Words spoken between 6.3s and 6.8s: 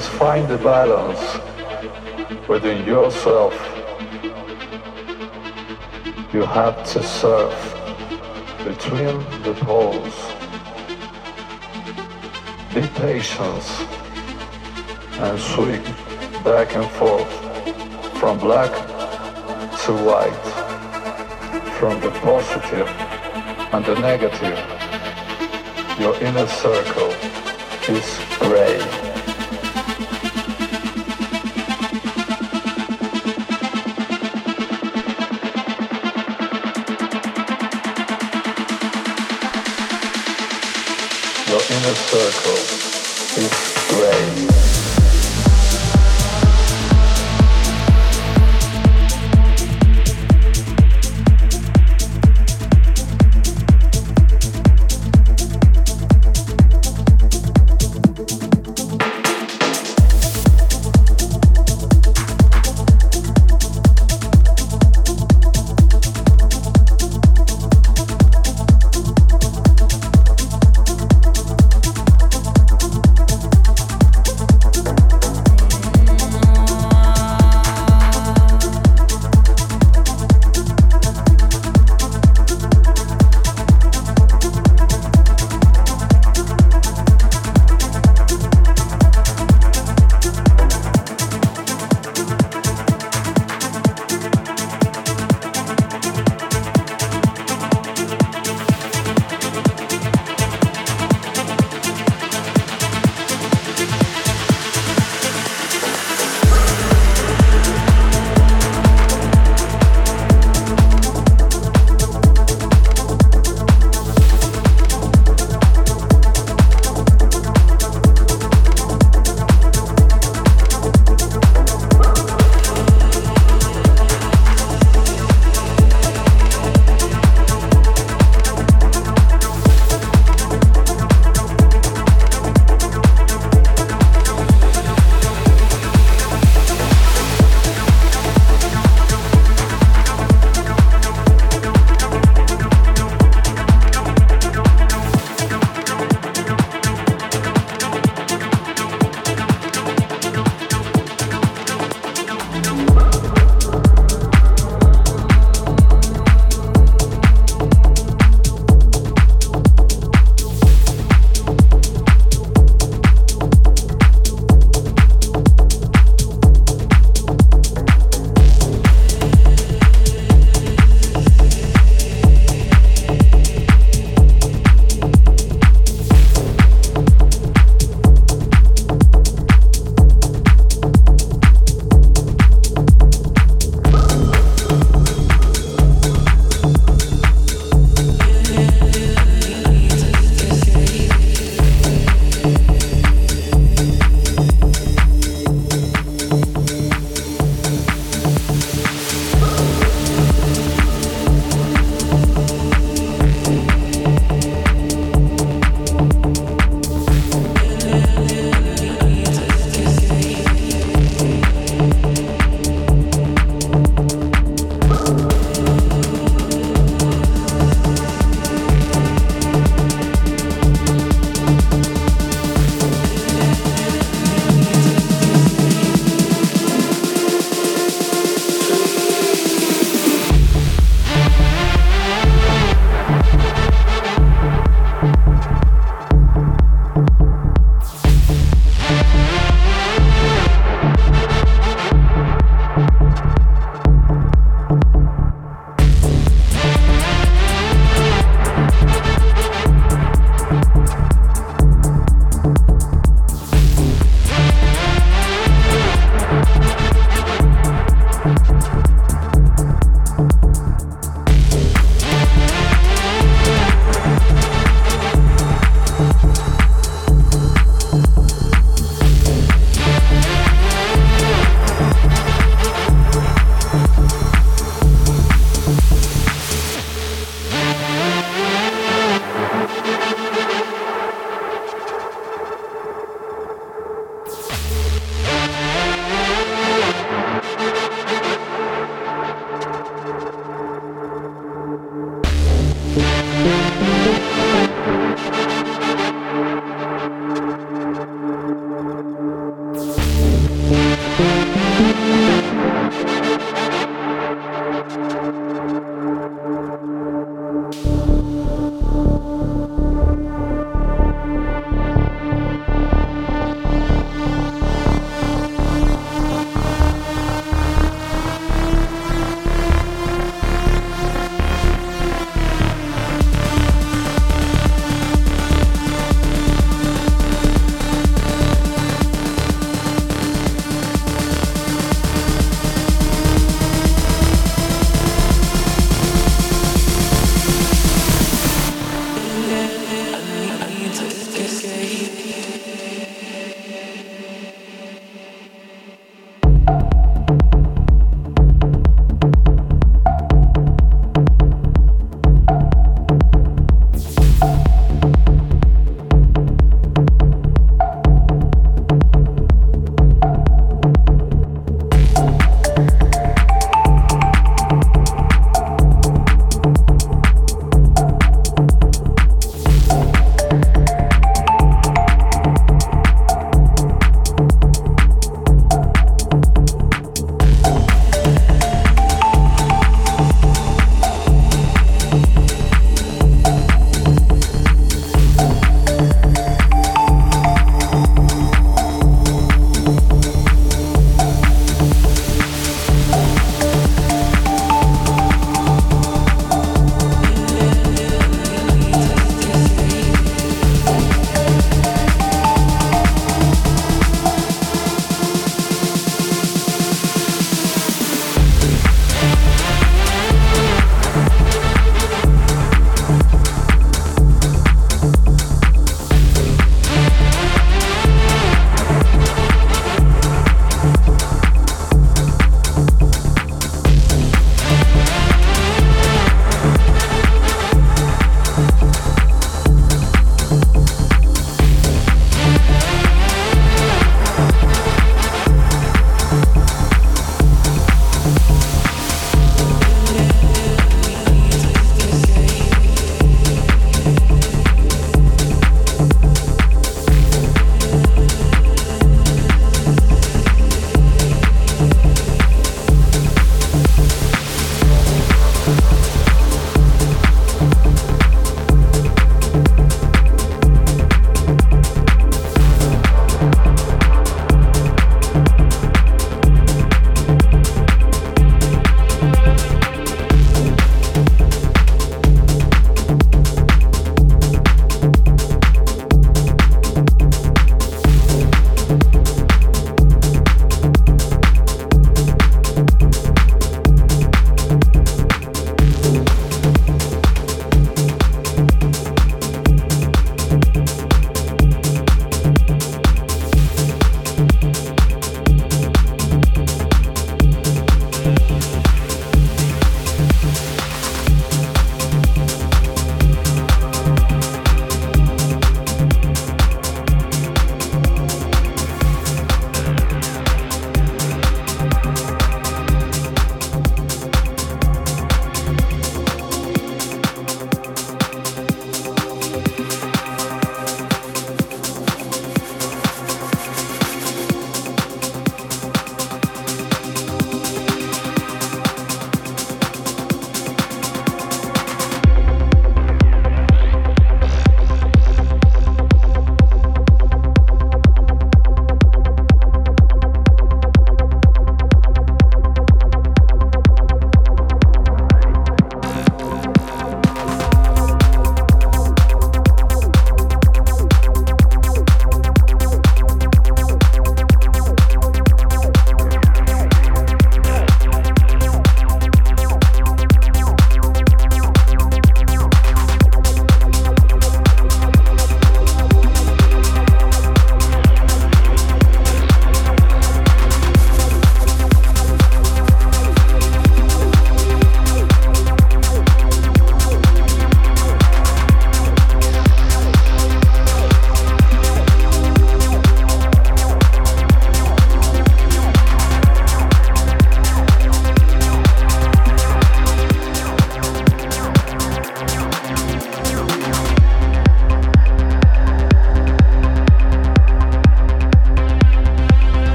You have